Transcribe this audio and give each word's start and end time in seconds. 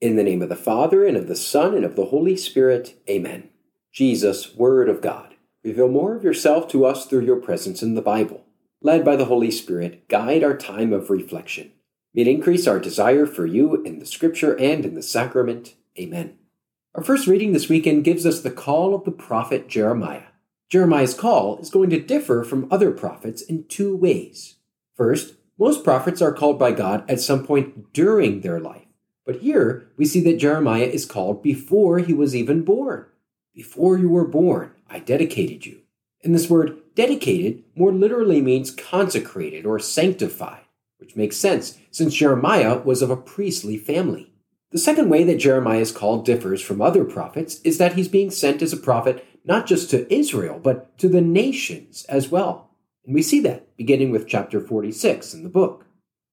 In 0.00 0.14
the 0.14 0.22
name 0.22 0.42
of 0.42 0.48
the 0.48 0.54
Father, 0.54 1.04
and 1.04 1.16
of 1.16 1.26
the 1.26 1.34
Son, 1.34 1.74
and 1.74 1.84
of 1.84 1.96
the 1.96 2.06
Holy 2.06 2.36
Spirit, 2.36 2.94
amen. 3.10 3.48
Jesus, 3.92 4.54
Word 4.54 4.88
of 4.88 5.02
God, 5.02 5.34
reveal 5.64 5.88
more 5.88 6.14
of 6.14 6.22
yourself 6.22 6.68
to 6.68 6.84
us 6.84 7.04
through 7.04 7.24
your 7.24 7.40
presence 7.40 7.82
in 7.82 7.96
the 7.96 8.02
Bible. 8.02 8.44
Led 8.80 9.04
by 9.04 9.16
the 9.16 9.24
Holy 9.24 9.50
Spirit, 9.50 10.08
guide 10.08 10.44
our 10.44 10.56
time 10.56 10.92
of 10.92 11.10
reflection. 11.10 11.72
May 12.14 12.22
it 12.22 12.28
increase 12.28 12.68
our 12.68 12.78
desire 12.78 13.26
for 13.26 13.44
you 13.44 13.82
in 13.82 13.98
the 13.98 14.06
Scripture 14.06 14.56
and 14.56 14.84
in 14.84 14.94
the 14.94 15.02
sacrament. 15.02 15.74
Amen. 15.98 16.38
Our 16.94 17.02
first 17.02 17.26
reading 17.26 17.52
this 17.52 17.68
weekend 17.68 18.04
gives 18.04 18.24
us 18.24 18.40
the 18.40 18.52
call 18.52 18.94
of 18.94 19.04
the 19.04 19.10
prophet 19.10 19.68
Jeremiah. 19.68 20.28
Jeremiah's 20.70 21.14
call 21.14 21.58
is 21.58 21.70
going 21.70 21.90
to 21.90 22.00
differ 22.00 22.44
from 22.44 22.68
other 22.70 22.92
prophets 22.92 23.42
in 23.42 23.64
two 23.64 23.96
ways. 23.96 24.58
First, 24.96 25.34
most 25.58 25.82
prophets 25.82 26.22
are 26.22 26.32
called 26.32 26.56
by 26.56 26.70
God 26.70 27.04
at 27.10 27.20
some 27.20 27.44
point 27.44 27.92
during 27.92 28.42
their 28.42 28.60
life. 28.60 28.87
But 29.28 29.40
here 29.40 29.90
we 29.98 30.06
see 30.06 30.20
that 30.20 30.38
Jeremiah 30.38 30.84
is 30.84 31.04
called 31.04 31.42
before 31.42 31.98
he 31.98 32.14
was 32.14 32.34
even 32.34 32.62
born. 32.62 33.04
Before 33.54 33.98
you 33.98 34.08
were 34.08 34.26
born, 34.26 34.70
I 34.88 35.00
dedicated 35.00 35.66
you. 35.66 35.80
And 36.24 36.34
this 36.34 36.48
word 36.48 36.78
dedicated 36.94 37.62
more 37.76 37.92
literally 37.92 38.40
means 38.40 38.70
consecrated 38.70 39.66
or 39.66 39.78
sanctified, 39.80 40.62
which 40.96 41.14
makes 41.14 41.36
sense 41.36 41.76
since 41.90 42.14
Jeremiah 42.14 42.78
was 42.78 43.02
of 43.02 43.10
a 43.10 43.18
priestly 43.18 43.76
family. 43.76 44.32
The 44.70 44.78
second 44.78 45.10
way 45.10 45.24
that 45.24 45.36
Jeremiah 45.36 45.80
is 45.80 45.92
called 45.92 46.24
differs 46.24 46.62
from 46.62 46.80
other 46.80 47.04
prophets 47.04 47.60
is 47.64 47.76
that 47.76 47.96
he's 47.96 48.08
being 48.08 48.30
sent 48.30 48.62
as 48.62 48.72
a 48.72 48.78
prophet 48.78 49.26
not 49.44 49.66
just 49.66 49.90
to 49.90 50.10
Israel, 50.10 50.58
but 50.58 50.96
to 51.00 51.08
the 51.10 51.20
nations 51.20 52.06
as 52.08 52.30
well. 52.30 52.70
And 53.04 53.14
we 53.14 53.20
see 53.20 53.40
that 53.40 53.76
beginning 53.76 54.10
with 54.10 54.26
chapter 54.26 54.58
46 54.58 55.34
in 55.34 55.42
the 55.42 55.50
book. 55.50 55.84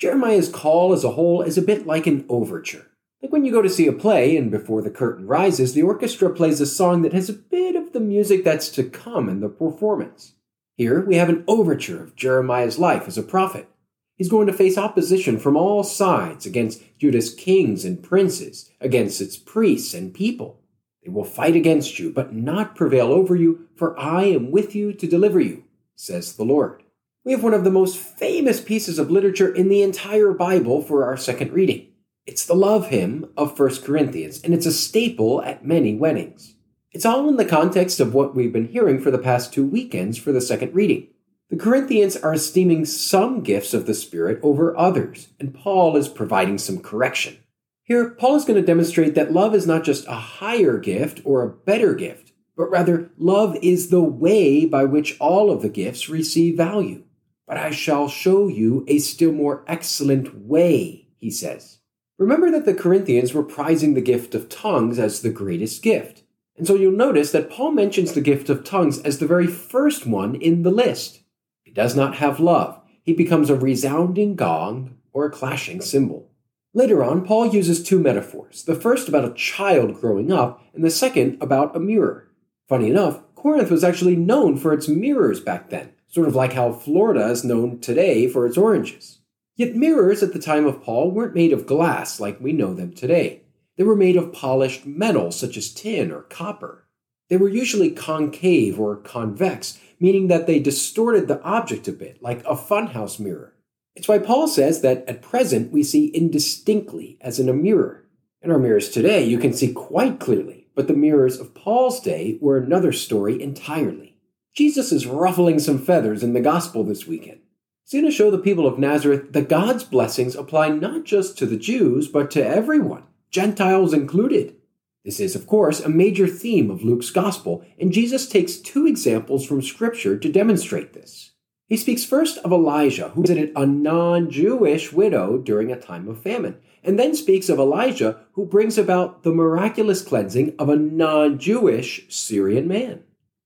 Jeremiah's 0.00 0.48
call 0.48 0.94
as 0.94 1.04
a 1.04 1.10
whole 1.10 1.42
is 1.42 1.58
a 1.58 1.62
bit 1.62 1.86
like 1.86 2.06
an 2.06 2.24
overture. 2.30 2.86
Like 3.20 3.32
when 3.32 3.44
you 3.44 3.52
go 3.52 3.60
to 3.60 3.68
see 3.68 3.86
a 3.86 3.92
play 3.92 4.34
and 4.34 4.50
before 4.50 4.80
the 4.80 4.88
curtain 4.88 5.26
rises, 5.26 5.74
the 5.74 5.82
orchestra 5.82 6.30
plays 6.30 6.58
a 6.58 6.66
song 6.66 7.02
that 7.02 7.12
has 7.12 7.28
a 7.28 7.34
bit 7.34 7.76
of 7.76 7.92
the 7.92 8.00
music 8.00 8.42
that's 8.42 8.70
to 8.70 8.82
come 8.82 9.28
in 9.28 9.40
the 9.40 9.50
performance. 9.50 10.32
Here 10.74 11.04
we 11.04 11.16
have 11.16 11.28
an 11.28 11.44
overture 11.46 12.02
of 12.02 12.16
Jeremiah's 12.16 12.78
life 12.78 13.06
as 13.08 13.18
a 13.18 13.22
prophet. 13.22 13.68
He's 14.16 14.30
going 14.30 14.46
to 14.46 14.54
face 14.54 14.78
opposition 14.78 15.38
from 15.38 15.54
all 15.54 15.84
sides 15.84 16.46
against 16.46 16.82
Judah's 16.98 17.34
kings 17.34 17.84
and 17.84 18.02
princes, 18.02 18.70
against 18.80 19.20
its 19.20 19.36
priests 19.36 19.92
and 19.92 20.14
people. 20.14 20.62
They 21.04 21.10
will 21.10 21.24
fight 21.24 21.56
against 21.56 21.98
you, 21.98 22.10
but 22.10 22.32
not 22.32 22.74
prevail 22.74 23.08
over 23.08 23.36
you, 23.36 23.68
for 23.76 23.98
I 24.00 24.24
am 24.24 24.50
with 24.50 24.74
you 24.74 24.94
to 24.94 25.06
deliver 25.06 25.40
you, 25.40 25.64
says 25.94 26.36
the 26.36 26.44
Lord 26.44 26.84
we 27.30 27.34
have 27.34 27.44
one 27.44 27.54
of 27.54 27.62
the 27.62 27.70
most 27.70 27.96
famous 27.96 28.60
pieces 28.60 28.98
of 28.98 29.08
literature 29.08 29.54
in 29.54 29.68
the 29.68 29.82
entire 29.82 30.32
Bible 30.32 30.82
for 30.82 31.04
our 31.04 31.16
second 31.16 31.52
reading. 31.52 31.86
It's 32.26 32.44
the 32.44 32.56
love 32.56 32.88
hymn 32.88 33.30
of 33.36 33.56
1 33.56 33.82
Corinthians, 33.84 34.40
and 34.42 34.52
it's 34.52 34.66
a 34.66 34.72
staple 34.72 35.40
at 35.42 35.64
many 35.64 35.94
weddings. 35.94 36.56
It's 36.90 37.06
all 37.06 37.28
in 37.28 37.36
the 37.36 37.44
context 37.44 38.00
of 38.00 38.14
what 38.14 38.34
we've 38.34 38.52
been 38.52 38.66
hearing 38.66 39.00
for 39.00 39.12
the 39.12 39.16
past 39.18 39.52
two 39.52 39.64
weekends 39.64 40.18
for 40.18 40.32
the 40.32 40.40
second 40.40 40.74
reading. 40.74 41.06
The 41.50 41.56
Corinthians 41.56 42.16
are 42.16 42.32
esteeming 42.32 42.84
some 42.84 43.44
gifts 43.44 43.74
of 43.74 43.86
the 43.86 43.94
Spirit 43.94 44.40
over 44.42 44.76
others, 44.76 45.28
and 45.38 45.54
Paul 45.54 45.96
is 45.96 46.08
providing 46.08 46.58
some 46.58 46.80
correction. 46.80 47.38
Here, 47.84 48.10
Paul 48.10 48.34
is 48.34 48.44
going 48.44 48.60
to 48.60 48.66
demonstrate 48.66 49.14
that 49.14 49.32
love 49.32 49.54
is 49.54 49.68
not 49.68 49.84
just 49.84 50.04
a 50.08 50.14
higher 50.14 50.78
gift 50.78 51.20
or 51.24 51.44
a 51.44 51.48
better 51.48 51.94
gift, 51.94 52.32
but 52.56 52.72
rather 52.72 53.12
love 53.16 53.56
is 53.62 53.90
the 53.90 54.02
way 54.02 54.64
by 54.64 54.82
which 54.82 55.16
all 55.20 55.52
of 55.52 55.62
the 55.62 55.68
gifts 55.68 56.08
receive 56.08 56.56
value. 56.56 57.04
But 57.50 57.58
I 57.58 57.72
shall 57.72 58.08
show 58.08 58.46
you 58.46 58.84
a 58.86 59.00
still 59.00 59.32
more 59.32 59.64
excellent 59.66 60.46
way, 60.46 61.08
he 61.16 61.32
says. 61.32 61.78
Remember 62.16 62.48
that 62.52 62.64
the 62.64 62.72
Corinthians 62.72 63.34
were 63.34 63.42
prizing 63.42 63.94
the 63.94 64.00
gift 64.00 64.36
of 64.36 64.48
tongues 64.48 65.00
as 65.00 65.20
the 65.20 65.30
greatest 65.30 65.82
gift. 65.82 66.22
And 66.56 66.64
so 66.64 66.76
you'll 66.76 66.92
notice 66.92 67.32
that 67.32 67.50
Paul 67.50 67.72
mentions 67.72 68.12
the 68.12 68.20
gift 68.20 68.50
of 68.50 68.62
tongues 68.62 69.00
as 69.00 69.18
the 69.18 69.26
very 69.26 69.48
first 69.48 70.06
one 70.06 70.36
in 70.36 70.62
the 70.62 70.70
list. 70.70 71.22
He 71.64 71.72
does 71.72 71.96
not 71.96 72.14
have 72.18 72.38
love. 72.38 72.80
He 73.02 73.14
becomes 73.14 73.50
a 73.50 73.56
resounding 73.56 74.36
gong 74.36 74.98
or 75.12 75.26
a 75.26 75.30
clashing 75.32 75.80
cymbal. 75.80 76.30
Later 76.72 77.02
on, 77.02 77.26
Paul 77.26 77.48
uses 77.48 77.82
two 77.82 77.98
metaphors 77.98 78.62
the 78.62 78.76
first 78.76 79.08
about 79.08 79.28
a 79.28 79.34
child 79.34 80.00
growing 80.00 80.30
up, 80.30 80.62
and 80.72 80.84
the 80.84 80.90
second 80.90 81.36
about 81.42 81.74
a 81.74 81.80
mirror. 81.80 82.28
Funny 82.68 82.90
enough, 82.90 83.24
Corinth 83.40 83.70
was 83.70 83.82
actually 83.82 84.16
known 84.16 84.58
for 84.58 84.70
its 84.70 84.86
mirrors 84.86 85.40
back 85.40 85.70
then, 85.70 85.94
sort 86.08 86.28
of 86.28 86.34
like 86.34 86.52
how 86.52 86.74
Florida 86.74 87.26
is 87.30 87.42
known 87.42 87.78
today 87.78 88.28
for 88.28 88.44
its 88.44 88.58
oranges. 88.58 89.20
Yet 89.56 89.74
mirrors 89.74 90.22
at 90.22 90.34
the 90.34 90.38
time 90.38 90.66
of 90.66 90.82
Paul 90.82 91.10
weren't 91.10 91.34
made 91.34 91.54
of 91.54 91.64
glass 91.64 92.20
like 92.20 92.38
we 92.38 92.52
know 92.52 92.74
them 92.74 92.92
today. 92.92 93.40
They 93.78 93.84
were 93.84 93.96
made 93.96 94.18
of 94.18 94.34
polished 94.34 94.84
metal 94.84 95.32
such 95.32 95.56
as 95.56 95.72
tin 95.72 96.12
or 96.12 96.20
copper. 96.24 96.86
They 97.30 97.38
were 97.38 97.48
usually 97.48 97.90
concave 97.90 98.78
or 98.78 98.96
convex, 98.96 99.80
meaning 99.98 100.28
that 100.28 100.46
they 100.46 100.58
distorted 100.58 101.26
the 101.26 101.42
object 101.42 101.88
a 101.88 101.92
bit, 101.92 102.22
like 102.22 102.40
a 102.40 102.54
funhouse 102.54 103.18
mirror. 103.18 103.54
It's 103.96 104.06
why 104.06 104.18
Paul 104.18 104.48
says 104.48 104.82
that 104.82 105.08
at 105.08 105.22
present 105.22 105.72
we 105.72 105.82
see 105.82 106.08
indistinctly 106.08 107.16
as 107.22 107.40
in 107.40 107.48
a 107.48 107.54
mirror. 107.54 108.04
In 108.42 108.50
our 108.50 108.58
mirrors 108.58 108.90
today, 108.90 109.24
you 109.24 109.38
can 109.38 109.54
see 109.54 109.72
quite 109.72 110.20
clearly, 110.20 110.59
but 110.74 110.88
the 110.88 110.94
mirrors 110.94 111.38
of 111.38 111.54
Paul's 111.54 112.00
day 112.00 112.38
were 112.40 112.58
another 112.58 112.92
story 112.92 113.42
entirely. 113.42 114.16
Jesus 114.54 114.92
is 114.92 115.06
ruffling 115.06 115.58
some 115.58 115.78
feathers 115.78 116.22
in 116.22 116.32
the 116.32 116.40
gospel 116.40 116.84
this 116.84 117.06
weekend. 117.06 117.40
He's 117.84 118.00
going 118.00 118.10
to 118.10 118.16
show 118.16 118.30
the 118.30 118.38
people 118.38 118.66
of 118.66 118.78
Nazareth 118.78 119.32
that 119.32 119.48
God's 119.48 119.84
blessings 119.84 120.36
apply 120.36 120.68
not 120.70 121.04
just 121.04 121.36
to 121.38 121.46
the 121.46 121.56
Jews, 121.56 122.08
but 122.08 122.30
to 122.32 122.46
everyone, 122.46 123.04
Gentiles 123.30 123.92
included. 123.92 124.56
This 125.04 125.18
is, 125.18 125.34
of 125.34 125.46
course, 125.46 125.80
a 125.80 125.88
major 125.88 126.26
theme 126.26 126.70
of 126.70 126.82
Luke's 126.82 127.10
gospel, 127.10 127.64
and 127.78 127.92
Jesus 127.92 128.28
takes 128.28 128.56
two 128.56 128.86
examples 128.86 129.46
from 129.46 129.62
Scripture 129.62 130.18
to 130.18 130.30
demonstrate 130.30 130.92
this. 130.92 131.29
He 131.70 131.76
speaks 131.76 132.04
first 132.04 132.36
of 132.38 132.50
Elijah, 132.50 133.10
who 133.10 133.20
visited 133.20 133.52
a 133.54 133.64
non 133.64 134.28
Jewish 134.28 134.92
widow 134.92 135.38
during 135.38 135.70
a 135.70 135.80
time 135.80 136.08
of 136.08 136.20
famine, 136.20 136.56
and 136.82 136.98
then 136.98 137.14
speaks 137.14 137.48
of 137.48 137.60
Elisha, 137.60 138.18
who 138.32 138.44
brings 138.44 138.76
about 138.76 139.22
the 139.22 139.30
miraculous 139.30 140.02
cleansing 140.02 140.56
of 140.58 140.68
a 140.68 140.74
non 140.74 141.38
Jewish 141.38 142.06
Syrian 142.08 142.66
man. 142.66 143.04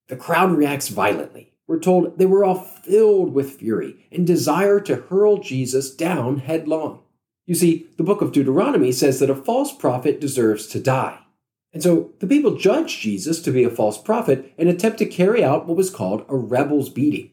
The 0.08 0.16
crowd 0.16 0.52
reacts 0.52 0.88
violently. 0.88 1.52
We're 1.66 1.78
told 1.78 2.18
they 2.18 2.24
were 2.24 2.46
all 2.46 2.54
filled 2.54 3.34
with 3.34 3.58
fury 3.58 4.06
and 4.10 4.26
desire 4.26 4.80
to 4.80 4.96
hurl 4.96 5.36
Jesus 5.36 5.94
down 5.94 6.38
headlong. 6.38 7.02
You 7.44 7.54
see, 7.54 7.88
the 7.98 8.04
book 8.04 8.22
of 8.22 8.32
Deuteronomy 8.32 8.92
says 8.92 9.20
that 9.20 9.28
a 9.28 9.34
false 9.34 9.70
prophet 9.76 10.18
deserves 10.18 10.66
to 10.68 10.80
die. 10.80 11.18
And 11.74 11.82
so 11.82 12.12
the 12.20 12.26
people 12.26 12.56
judge 12.56 13.00
Jesus 13.00 13.42
to 13.42 13.50
be 13.50 13.64
a 13.64 13.70
false 13.70 13.98
prophet 13.98 14.54
and 14.56 14.70
attempt 14.70 14.96
to 14.98 15.06
carry 15.06 15.44
out 15.44 15.66
what 15.66 15.76
was 15.76 15.90
called 15.90 16.24
a 16.30 16.36
rebel's 16.36 16.88
beating. 16.88 17.32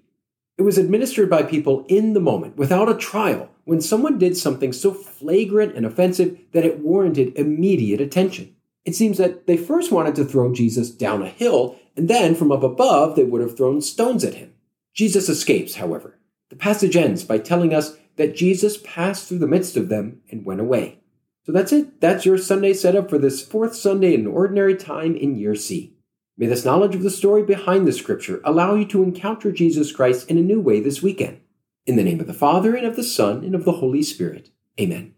It 0.62 0.64
was 0.64 0.78
administered 0.78 1.28
by 1.28 1.42
people 1.42 1.88
in 1.88 2.14
the 2.14 2.20
moment, 2.20 2.56
without 2.56 2.88
a 2.88 2.94
trial, 2.94 3.50
when 3.64 3.82
someone 3.82 4.20
did 4.20 4.38
something 4.38 4.72
so 4.72 4.94
flagrant 4.94 5.76
and 5.76 5.88
offensive 5.88 6.38
that 6.52 6.64
it 6.64 6.82
warranted 6.82 7.36
immediate 7.36 8.00
attention. 8.00 8.56
It 8.86 8.94
seems 8.94 9.18
that 9.18 9.48
they 9.48 9.58
first 9.58 9.92
wanted 9.92 10.14
to 10.18 10.24
throw 10.24 10.54
Jesus 10.54 10.92
down 10.92 11.24
a 11.24 11.30
hill 11.30 11.80
and 11.98 12.08
then 12.08 12.36
from 12.36 12.52
up 12.52 12.62
above 12.62 13.16
they 13.16 13.24
would 13.24 13.42
have 13.42 13.58
thrown 13.58 13.82
stones 13.82 14.24
at 14.24 14.36
him. 14.36 14.54
Jesus 14.94 15.30
escapes, 15.30 15.78
however. 15.78 16.20
The 16.52 16.56
passage 16.56 16.96
ends 16.96 17.24
by 17.24 17.40
telling 17.40 17.74
us 17.74 17.98
that 18.18 18.36
Jesus 18.36 18.78
passed 18.84 19.28
through 19.28 19.40
the 19.40 19.48
midst 19.48 19.76
of 19.76 19.90
them 19.90 20.22
and 20.30 20.46
went 20.46 20.62
away. 20.62 21.00
So 21.44 21.52
that's 21.52 21.74
it. 21.74 22.00
That's 22.02 22.24
your 22.24 22.38
Sunday 22.38 22.76
setup 22.76 23.10
for 23.10 23.18
this 23.18 23.44
fourth 23.44 23.76
Sunday 23.76 24.14
in 24.14 24.28
Ordinary 24.28 24.76
Time 24.76 25.16
in 25.16 25.40
Year 25.40 25.56
C. 25.56 25.96
May 26.42 26.48
this 26.48 26.66
knowledge 26.66 26.96
of 26.96 27.04
the 27.04 27.12
story 27.12 27.44
behind 27.44 27.88
the 27.88 27.94
scripture 27.94 28.42
allow 28.44 28.74
you 28.74 28.84
to 28.86 29.04
encounter 29.04 29.52
Jesus 29.52 29.92
Christ 29.92 30.28
in 30.28 30.40
a 30.40 30.42
new 30.42 30.60
way 30.60 30.80
this 30.80 31.00
weekend. 31.00 31.40
In 31.86 31.98
the 31.98 32.04
name 32.04 32.20
of 32.20 32.26
the 32.26 32.34
Father, 32.34 32.76
and 32.76 32.84
of 32.84 32.96
the 32.96 33.04
Son, 33.04 33.44
and 33.44 33.54
of 33.54 33.64
the 33.64 33.74
Holy 33.74 34.02
Spirit. 34.02 34.50
Amen. 34.80 35.14